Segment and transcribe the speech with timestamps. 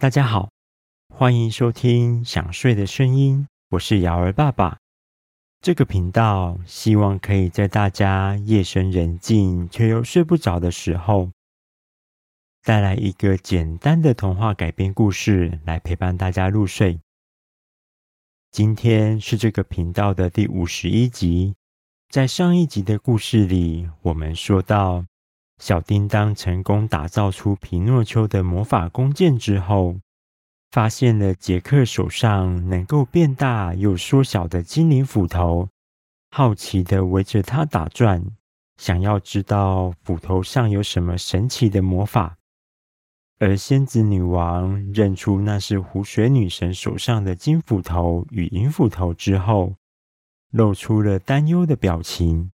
[0.00, 0.52] 大家好，
[1.12, 4.78] 欢迎收听《想睡的声音》，我是瑶儿爸爸。
[5.60, 11.32] 这个频道希望可以在大家夜深人静却又睡不着的时候，
[12.62, 17.00] 带来一个简单的童话改编故事，来陪伴大家入睡。
[18.52, 21.56] 今天是这个频道的第五十一集。
[22.08, 25.04] 在上一集的故事里，我们说到，
[25.58, 29.96] 小叮当成功打造出皮诺丘的魔法弓箭之后，
[30.70, 35.68] 发现了杰克手上能够变大又缩小的精灵斧头，
[36.30, 38.24] 好奇地围着他打转，
[38.76, 42.36] 想要知道斧头上有什么神奇的魔法。
[43.40, 49.74] 而仙子女王认出那是湖水女神手上的金斧头与银斧头之后，
[50.50, 52.50] 露出了担忧的表情。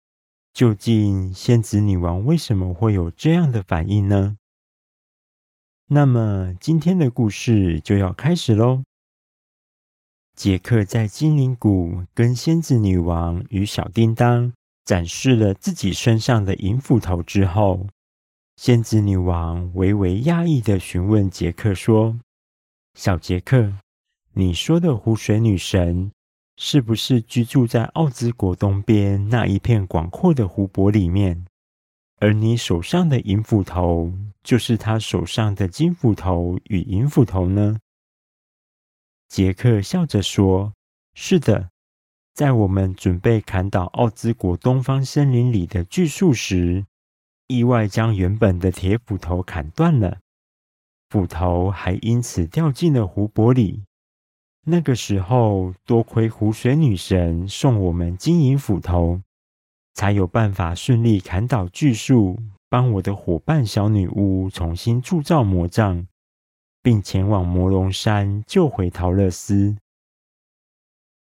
[0.58, 4.36] 究竟仙子女王为什么会有这样的反应呢？
[5.86, 8.82] 那么今天的故事就要开始喽。
[10.34, 14.52] 杰克在精灵谷跟仙子女王与小叮当
[14.84, 17.86] 展示了自己身上的银斧头之后，
[18.56, 22.18] 仙子女王微微讶异的询问杰克说
[22.98, 23.74] ：“小杰克，
[24.32, 26.10] 你说的湖水女神？”
[26.60, 31.46] 是不是居住在奥兹国东边那一片广阔的湖泊里面？
[32.16, 37.78] 而你手上的银斧头，就是他手上的金斧头与银斧头呢？
[39.28, 40.72] 杰克笑着说
[41.14, 41.70] ：“是的，
[42.34, 46.84] 在我们准备砍倒奥兹国东方森林里的巨树时，
[47.46, 50.18] 意外将原本的铁斧头砍断了，
[51.08, 53.84] 斧头还因此掉进了湖泊里。”
[54.70, 59.22] 那个时候，多亏湖水女神送我们金银斧头，
[59.94, 62.38] 才有办法顺利砍倒巨树，
[62.68, 66.06] 帮我的伙伴小女巫重新铸造魔杖，
[66.82, 69.74] 并前往魔龙山救回桃乐丝。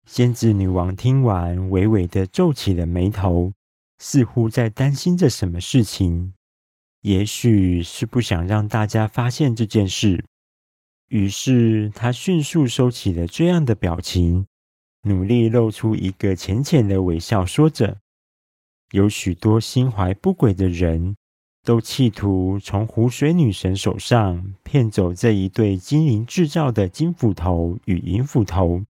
[0.07, 3.53] 仙子女王听完，微微的皱起了眉头，
[3.99, 6.33] 似乎在担心着什么事情，
[7.01, 10.25] 也许是不想让大家发现这件事。
[11.13, 14.47] 于是，他迅速收起了这样的表情，
[15.03, 17.99] 努力露出一个浅浅的微笑，说着
[18.93, 21.15] ：“有许多心怀不轨的人，
[21.65, 28.83] 都企图从湖水女神手上骗走这一对精灵制造的金斧头与银斧头，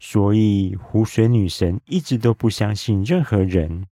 [0.00, 3.86] 所以湖水女神一直都不相信任何人。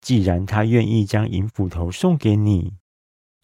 [0.00, 2.72] 既然她愿意将银斧头送给你。”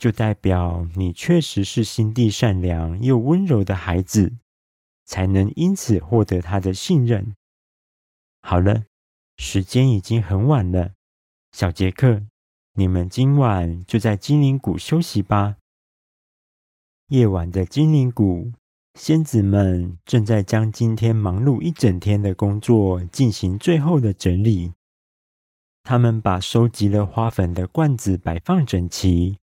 [0.05, 4.35] 就代表你确实是心地善良又温柔的孩子，
[5.07, 7.35] 才能因此获得他的信任。
[8.43, 8.85] 好了，
[9.39, 10.93] 时间已经很晚了，
[11.53, 12.21] 小杰克，
[12.75, 15.57] 你们今晚就在精灵谷休息吧。
[17.09, 18.53] 夜晚的精灵谷，
[19.01, 24.75] 仙子们正在将今天忙碌一整天的工作进行最后的整理。
[25.83, 29.39] 他们把收集了花粉的罐子摆放整齐。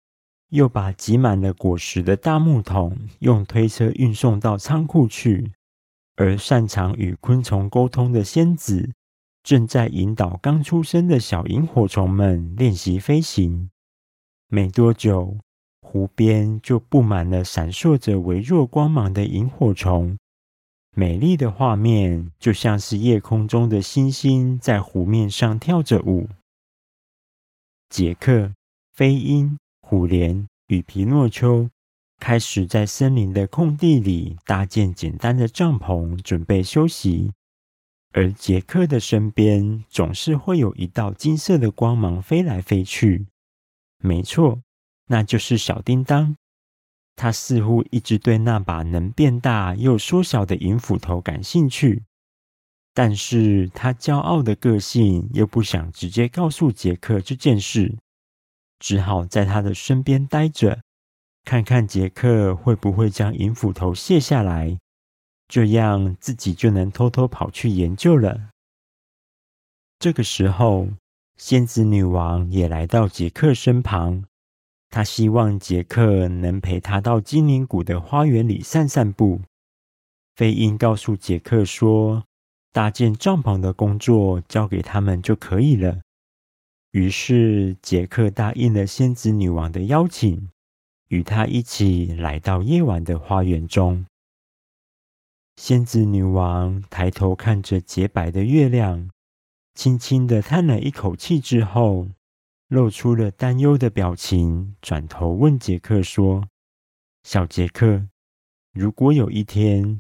[0.51, 5.53] 又把挤满了果实的大木桶用推车运送到仓库去，
[6.17, 8.91] 而擅长与昆虫沟通的仙子
[9.43, 13.71] 正在引导刚出生的小萤火虫们练习飞行。
[14.49, 15.37] 没多久，
[15.83, 20.19] 湖边就布满了闪烁着微弱光芒的萤火虫，
[20.97, 26.29] 美丽的画面就像是夜空中的星星在湖面上跳着舞。
[27.91, 28.55] 杰克，
[28.95, 29.59] 飞鹰。
[29.91, 31.67] 虎莲与皮诺丘
[32.21, 37.33] 开始在森林的空地里搭建简单的帐篷，准备休息。
[38.13, 43.29] 而杰克的身边总是会有一道金色的光芒飞来飞去。
[44.03, 44.61] 没错，
[45.07, 46.37] 那就是小叮当。
[47.17, 52.03] 他似乎一直对那把能变大又缩小的银斧头感兴趣，
[52.93, 57.97] 但是他骄傲的个性又不想直接告诉杰克这件事。
[58.79, 60.83] 只好在他的身边待着，
[61.45, 64.79] 看看杰克会不会将银斧头卸下来，
[65.49, 68.51] 这样自己就能偷偷跑去研究了。
[69.99, 70.89] 这个时候，
[71.37, 74.25] 仙子女王也来到杰克身旁，
[74.91, 79.41] 她希望杰克能陪她到精灵谷的花园里散散步。
[80.37, 82.23] 飞鹰告诉杰克说
[82.73, 85.99] ：“搭建帐篷的工作交给他们就可以了。”
[86.93, 90.49] 于是，杰克答应了仙子女王的邀请，
[91.09, 94.07] 与她一起来到夜晚的花园中。
[95.57, 99.11] 仙子女王抬头看着洁白的月亮，
[99.75, 102.09] 轻轻地叹了一口气之后，
[102.69, 106.49] 露出了担忧的表情，转头问杰克说
[107.23, 108.07] ：“小杰克，
[108.73, 109.99] 如果有一天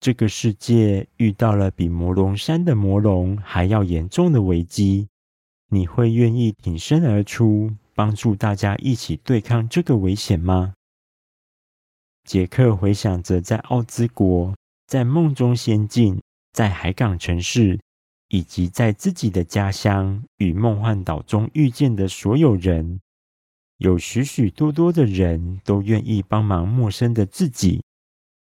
[0.00, 5.08] 这个世界遇到了比魔龙山的魔龙还要严重的危机，
[5.70, 10.74] 你会愿意挺身而出，帮助大家一起对抗这个危险吗？
[12.24, 14.54] 杰克回想着在奥兹国、
[14.86, 16.20] 在梦中仙境、
[16.52, 17.78] 在海港城市，
[18.28, 23.00] 以及在自己的家乡与梦幻岛中遇见的所有人，
[23.78, 27.82] 有许许多多的人都愿意帮忙陌生的自己。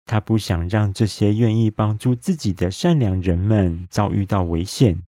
[0.05, 5.03] 他不想让这些愿意帮助自己的善良人们遭遇到危险，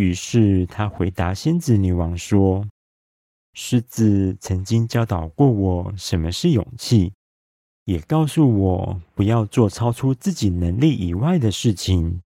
[0.00, 2.66] 于是他回答仙子女王说
[3.52, 7.12] ：“狮子曾经教导过我什么是勇气。”
[7.84, 12.22] 也告诉我不要做超出自己能力以外的事情。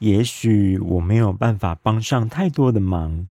[0.00, 3.28] 也许我没有办法帮上太多的忙，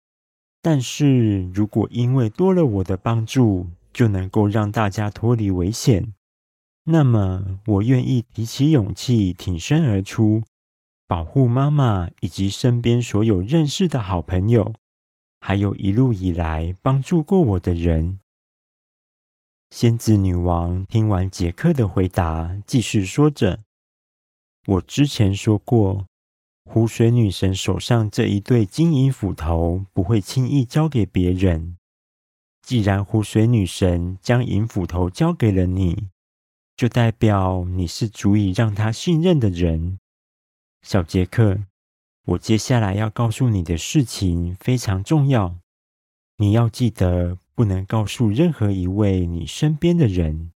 [0.62, 6.13] 但是如果因为多了我的帮助，就能够让大家脱离危险，
[6.86, 10.44] 那么我愿意提起勇气，挺身而出，
[11.12, 14.74] 保护妈妈以及身边所有认识的好朋友，
[15.42, 18.22] 还有一路以来帮助过我的人。
[19.72, 23.60] 仙子女王听完杰克的回答，继续说着
[24.68, 26.06] ：“我之前说过，
[26.63, 31.75] 湖水女神手上这一对金银斧头不会轻易交给别人。
[32.62, 36.08] 既然湖水女神将银斧头交给了你，
[36.78, 39.98] 就代表你是足以让她信任的人。
[40.81, 41.63] 小杰克，
[42.25, 45.57] 我接下来要告诉你的事情非常重要，
[46.38, 50.51] 你要记得。”不能告诉任何一位你身边的人。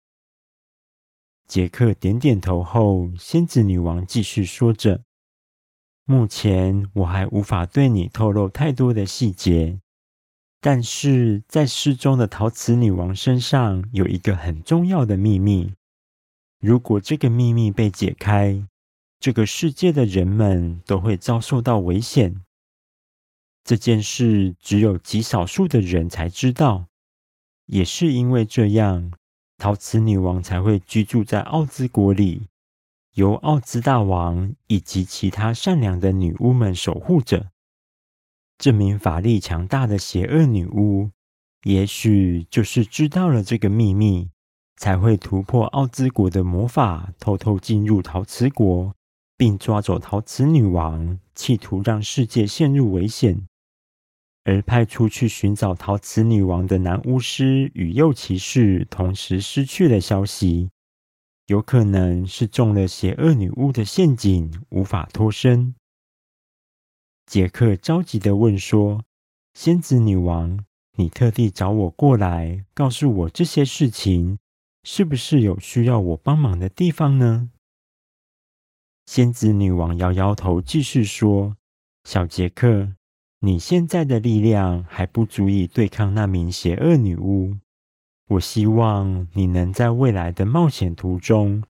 [1.47, 5.03] 杰克点点头后，仙子女王继续说着
[6.07, 9.81] ：“目前我还无法对你透露太多的细节，
[10.63, 15.75] 但是在失踪的陶瓷女王身上有一个很重要的秘密。
[16.59, 18.67] 如果这个秘密被解开，
[19.25, 22.43] 这个世界的人们都会遭受到危险。”
[23.65, 26.89] 这件事只有极少数的人才知道，
[27.65, 29.11] 也是因为这样，
[29.57, 32.49] 陶瓷女王才会居住在奥兹国里，
[33.15, 37.51] 由奥兹大王以及其他善良的女巫们守护着。
[38.59, 41.13] 这名法力强大的邪恶女巫，
[41.63, 44.29] 也许就是知道了这个秘密，
[44.77, 48.95] 才会突破奥兹国的魔法，偷偷进入陶瓷国，
[49.37, 53.47] 并抓走陶瓷女王，企图让世界陷入危险。
[54.45, 60.69] 而派出去寻找陶瓷女王的男巫师与幼骑士同时失去了消息，
[61.47, 65.75] 有可能是中了邪恶女巫的陷阱，无法脱身。
[67.25, 69.03] 杰克着急地问说
[69.55, 70.63] ：“仙子女王，
[70.99, 74.39] 你特地找我过来，告诉我这些事情，
[74.83, 77.51] 是不是有需要我帮忙的地方呢？”
[79.07, 81.57] 仙子女王摇摇头，继续说
[82.05, 82.93] ：“小杰克。”
[83.41, 87.59] 你现在的力量还不足以对抗那名邪恶女巫。
[88.29, 91.63] 我希望你能在未来的冒险途中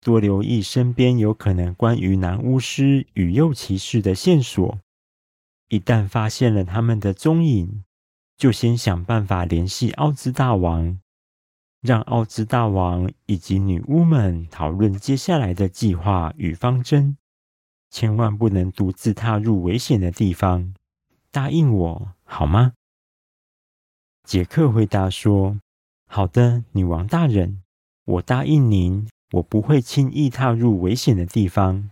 [0.00, 4.80] 多留意身边有可能关于男巫师与幼骑士的线索。
[5.68, 7.84] 一旦发现了他们的踪影，
[8.36, 10.98] 就先想办法联系奥兹大王，
[11.80, 17.16] 让奥兹大王以及女巫们讨论接下来的计划与方针。
[17.90, 20.74] 千万不能独自踏入危险的地方。
[21.30, 22.72] 答应我好吗？
[24.24, 25.58] 杰克回答说
[26.06, 27.62] ：“好的，女王大人，
[28.04, 31.90] 我答应您，我不会轻易踏入危险的地方。”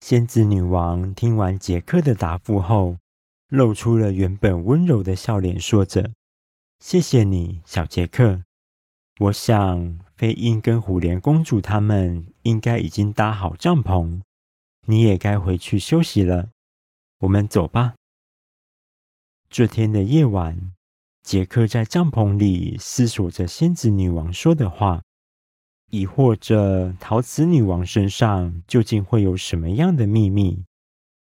[0.00, 2.98] 仙子女王听完杰克的答复后，
[3.48, 6.10] 露出了原本温柔的笑脸，说着
[6.78, 8.42] ：“谢谢你，小杰克。
[9.20, 14.20] 我想，飞鹰跟虎莲公主他们应该已经搭好帐篷，
[14.86, 16.50] 你也该回去休息了。”
[17.20, 17.94] 我们走吧。
[19.48, 20.72] 这天的夜晚，
[21.22, 25.02] 杰克在帐篷里思索着仙子女王说的话，
[25.90, 30.64] 疑惑着陶瓷女王身上究竟会有什么样的秘密。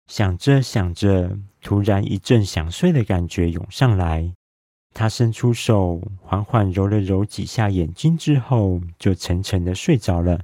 [0.06, 4.34] 想着想着，突然一阵想睡的感觉涌上来。
[4.92, 10.40] 他伸出手，缓缓揉了揉几下眼睛之后，就沉沉的睡着了。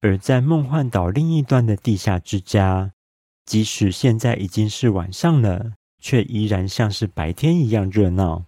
[0.00, 2.92] 而在梦幻岛另一端的地下之家。
[3.44, 8.46] 即使现在已经是晚上了，却依然像是白天一样热闹。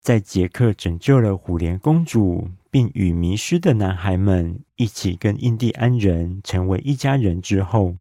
[0.00, 7.94] 在杰克拯救了虎莲公主，并与迷失的男孩们一起跟印第安人成为一家人之后，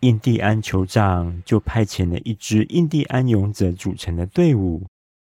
[0.00, 4.86] 印第安酋长就派遣了一支印第安勇者组成的队伍，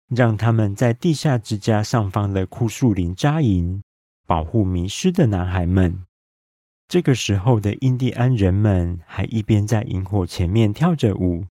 [0.08, 3.82] 让他们在地下之家上方的枯树林扎营，
[4.26, 6.04] 保护迷失的男孩们。
[6.88, 11.46] 这个时候的印第安人们还一边在萤火前面跳着舞，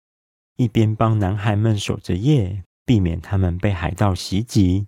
[0.58, 4.88] 一边帮男孩们守着夜，避免他们被海盗袭击。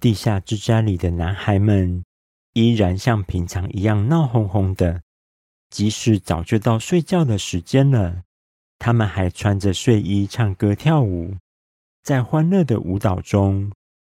[0.00, 2.04] 地下之家里的男孩们
[2.52, 5.00] 依然像平常一样闹哄哄的，
[5.70, 8.22] 即使早就到睡觉的时间了，
[8.78, 11.36] 他们还穿着睡衣唱歌跳舞。
[12.02, 13.70] 在欢乐的舞蹈中，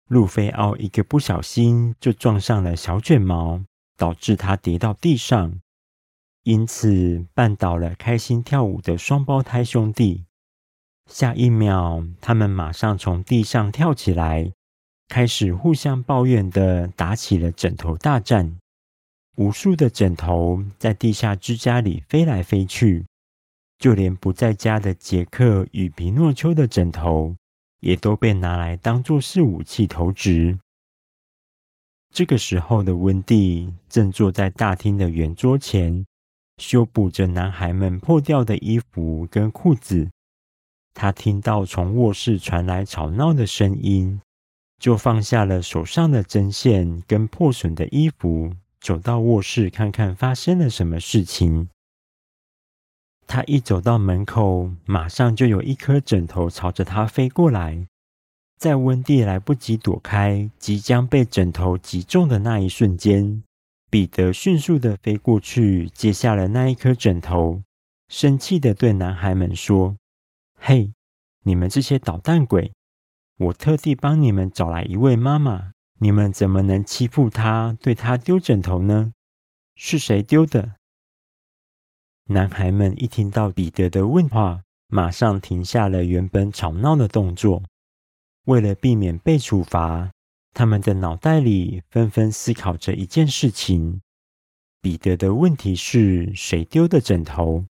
[0.08, 3.62] 路飞奥一个不小心就撞上了小卷毛，
[3.96, 5.60] 导致他跌到地上，
[6.44, 10.26] 因此绊倒了开心跳舞的双胞胎兄弟。
[11.10, 14.52] 下一秒，他们马上从地上跳起来，
[15.08, 18.58] 开始互相抱怨的打起了枕头大战。
[19.36, 23.06] 无数的枕头在地下之家里飞来飞去，
[23.78, 27.36] 就连不在家的杰克与皮诺丘的枕头，
[27.82, 30.58] 也都被拿来当作是武器投掷。
[32.14, 36.06] 这个时候的温蒂正坐在大厅的圆桌前，
[36.58, 40.10] 修补着男孩们破掉的衣服跟裤子。
[40.94, 44.22] 他听到从卧室传来吵闹的声音，
[44.80, 48.54] 就放下了手上的针线跟破损的衣服，
[48.86, 51.70] 走到卧室看看发生了什么事情。
[53.26, 57.88] 他一走到门口，马上就有一颗枕头朝着他飞过来。
[58.60, 63.42] 在温蒂来不及躲开，即将被枕头击中的那一瞬间，
[63.90, 67.64] 彼得迅速的飞过去，接下了那一颗枕头，
[68.08, 69.98] 生气的对男孩们说
[70.62, 70.94] ：“嘿，
[71.42, 72.72] 你们这些捣蛋鬼！
[73.40, 79.14] 我特地帮你们找来一位妈妈，你们怎么能欺负他，对他丢枕头呢？
[79.76, 80.76] 是谁丢的？”
[82.28, 87.64] 男孩们一听到彼得的问话，马上停下了原本吵闹的动作。
[88.46, 90.12] 为了避免被处罚，
[90.54, 94.02] 他们的脑袋里纷纷思考着一件事情：
[94.82, 97.66] 彼得的问题是谁丢的枕头？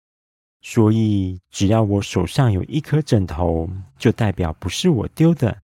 [0.61, 5.60] 所以，只要我手上有一颗枕头，就代表不是我丢的。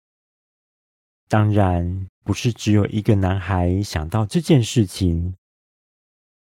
[1.27, 5.35] 当然，不是只有一个男孩想到这件事情。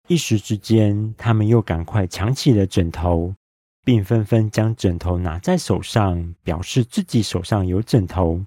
[0.07, 3.33] 一时之间，他们又赶快抢起了枕头。
[3.85, 8.45] 并纷纷将枕头拿在手上，表示自己手上有枕头。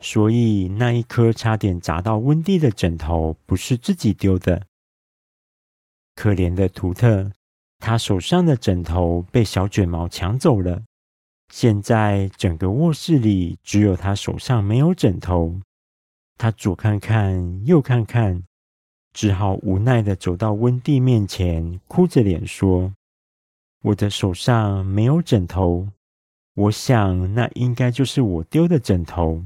[0.00, 4.66] 所以那一颗差点砸到温蒂的枕头，不是自己丢的。
[6.14, 7.32] 可怜的图特，
[7.80, 10.84] 他手上的枕头被小卷毛抢走了。
[11.52, 15.60] 现在整个卧室里只有他手上没有枕头。
[16.38, 18.42] 他左看看，右看看，
[19.12, 22.94] 只好无奈的走到温蒂面前，哭着脸说。
[23.82, 25.88] 我的手上没有枕头，
[26.54, 29.44] 我想那应该就是我丢的枕头。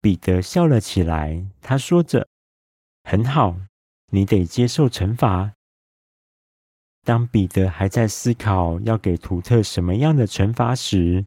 [0.00, 2.26] 彼得笑了起来，他说着
[3.08, 3.56] ：“很好，
[4.10, 5.52] 你得接受惩罚。”
[7.02, 11.24] 当彼得还在思考要给图特什么样的惩罚时，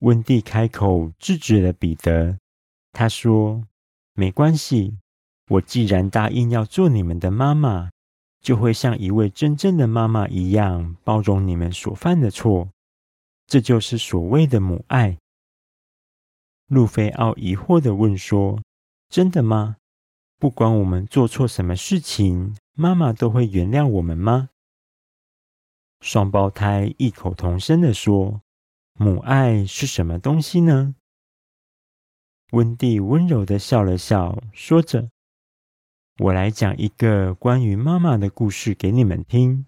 [0.00, 2.38] 温蒂开口制止了彼得。
[2.92, 3.64] 他说
[4.14, 4.96] ：“没关系，
[5.48, 7.90] 我既然答应要做你们的妈妈。”
[8.42, 12.68] 就会像一位真正的妈妈一样包容你们所犯的错，
[13.48, 15.18] 这就是所谓的母爱。
[16.68, 18.62] 路飞奥疑惑的问说
[19.10, 19.78] ：“真的吗？
[20.38, 24.50] 不管我们做错什么事情，妈妈都会原谅我们吗？”
[26.00, 28.42] 双胞胎异口同声的说
[28.98, 30.94] ：“母爱是什么东西呢？”
[32.52, 35.10] 温蒂温柔地笑了笑，说着。
[36.18, 39.66] 我来讲一个关于妈妈的故事给你们听，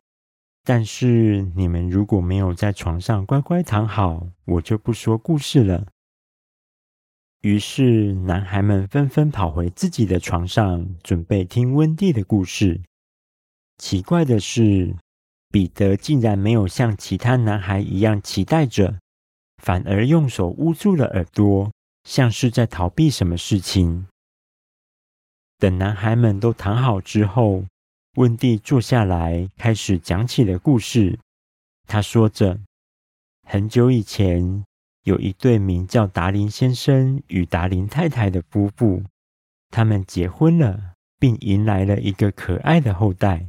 [0.64, 5.87] 但是你们如果没有在床上乖乖躺好，我就不说故事了。
[7.42, 12.80] 于是，男孩们纷纷跑回自己的床上，准备听温蒂的故事。
[13.76, 14.97] 奇怪的是，
[15.50, 18.99] 彼得竟然没有像其他男孩一样期待着，
[19.62, 21.73] 反而用手捂住了耳朵，
[22.05, 24.07] 像是在逃避什么事情。
[25.59, 27.64] 等男孩们都躺好之后，
[28.17, 31.19] 温蒂坐下来，开始讲起了故事。
[31.87, 32.61] 他说着
[33.49, 34.64] ：“很久以前，
[35.05, 39.02] 有一对名叫达林先生与达林太太的夫妇，
[39.71, 43.47] 他们结婚了，并迎来了一个可爱的后代。”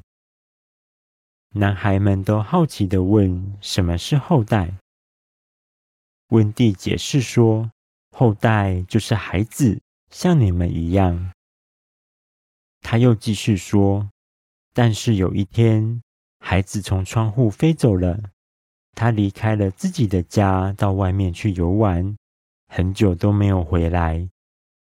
[1.56, 4.76] 男孩们都好奇地问：“什么是后代？”
[6.30, 7.72] 温蒂解释说
[8.16, 11.32] ：“后代就是孩子，像你们一样。”
[12.82, 14.10] 他又继续说
[14.74, 16.02] ：“但是有一天，
[16.40, 18.20] 孩子从窗户飞走了。
[18.94, 22.16] 他离开了自己的家，到外面去游玩，
[22.68, 24.30] 很久都没有回来。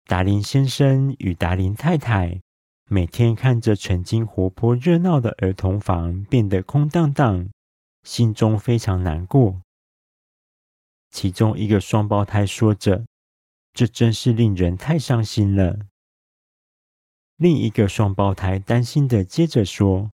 [0.06, 2.42] 达林先生与达林太太
[2.90, 7.50] 每天看着曾经活泼热闹的儿童房变得空荡荡，
[8.04, 9.62] 心中非常难过。
[11.12, 13.06] 其中一个双胞胎说着
[13.74, 15.78] ：“这真是令人太伤心了。”
[17.36, 20.10] 另一个双胞胎担心地接着说：“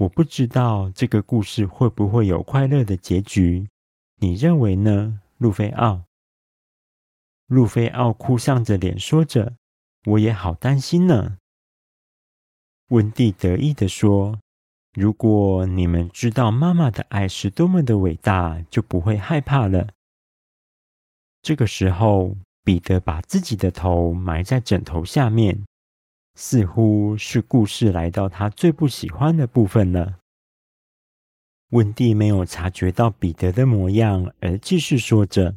[0.00, 3.66] 我不知道这个故事会不会有快乐的结局，
[4.16, 6.04] 你认为呢，路菲奥？”
[7.48, 9.56] 路菲奥哭丧着脸说着
[10.04, 11.38] ：“我也好担心呢。”
[12.94, 14.38] 温蒂得意地说
[14.94, 19.88] ：“如果你们知道妈妈的爱是多么的伟大，就不会害怕了。”
[21.42, 25.64] 这个时候，彼得把自己的头埋在枕头下面，
[26.36, 30.20] 似乎是故事来到他最不喜欢的部分了。
[31.70, 35.56] 温蒂没有察觉到彼得的模样，而继续说着。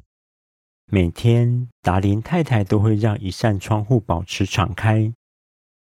[0.88, 5.14] 每天，达林太太都会让一扇窗户保持敞开，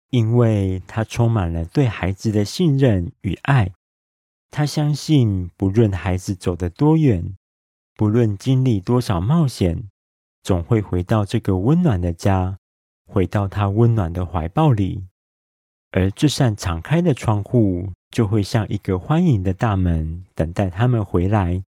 [0.09, 3.71] 因为她充满了对孩子的信任与爱。
[4.49, 7.35] 她相信，不论孩子走得多远，
[7.95, 9.89] 不论经历多少冒险，
[10.41, 12.57] 总会回到这个温暖的家，
[13.05, 15.03] 回到他温暖的怀抱里。
[15.91, 21.63] 而这扇敞开的窗户，就会像一个欢迎的大门，等待他们回来。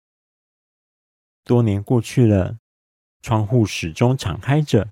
[1.45, 2.59] 多年过去了。
[3.21, 4.91] 窗户始终敞开着，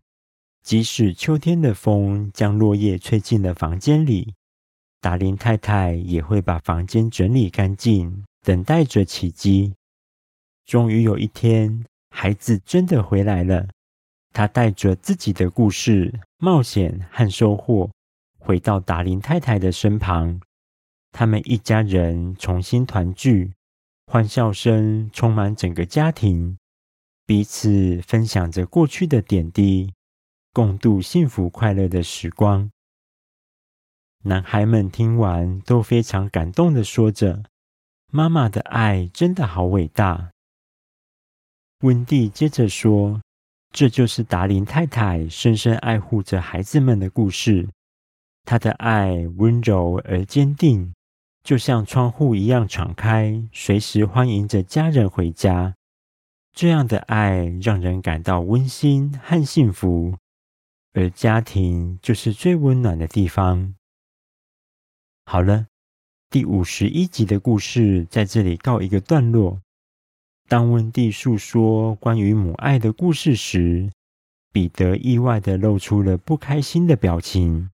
[0.66, 4.35] 即使秋天的风将落叶吹进了房间里，
[5.00, 9.75] 达林太太也会把房间整理干净，等待着奇迹。
[10.64, 13.68] 终于有一天，孩子真的回来了，
[14.32, 17.88] 他带着自己的故事、冒险和收获，
[18.40, 20.40] 回到达林太太的身旁。
[21.12, 23.52] 他们一家人重新团聚，
[24.08, 26.58] 欢笑声充满整个家庭。
[27.25, 29.92] 彼此分享着过去的点滴，
[30.56, 32.70] 共度幸福快乐的时光。
[34.22, 37.42] 男孩们听完都非常感动地说着
[38.10, 40.30] ：“妈妈的爱真的好伟大。”
[41.84, 43.21] 温蒂接着说
[43.71, 47.69] ：“这就是达林太太深深爱护着孩子们的故事。
[48.47, 50.95] 她的爱温柔而坚定，
[51.42, 55.75] 就像窗户一样敞开，随时欢迎着家人回家。”
[56.56, 60.16] 这样的爱让人感到温馨和幸福，
[60.97, 63.75] 而家庭就是最温暖的地方。
[65.26, 65.67] 好了，
[66.30, 69.61] 第五十一集的故事在这里告一个段落。
[70.49, 73.93] 当温蒂诉说关于母爱的故事时，
[74.50, 77.69] 彼得意外地露出了不开心的表情，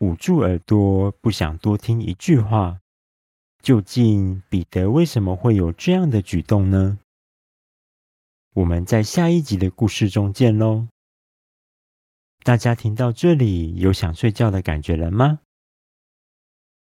[0.00, 2.80] 捂住耳朵，不想多听一句话。
[3.62, 6.98] 究竟彼得为什么会有这样的举动呢？
[8.54, 10.88] 我们在下一集的故事中见喽！
[12.46, 15.40] 大家听到这里有想睡觉的感觉了吗？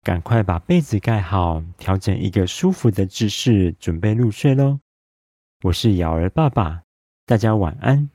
[0.02, 4.80] 赶快把被子盖好，调整一个舒服的姿势，准备入睡喽！
[5.62, 6.82] 我是瑶儿爸爸，
[7.24, 8.10] 大家晚安。